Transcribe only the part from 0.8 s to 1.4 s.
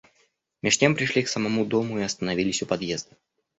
пришли к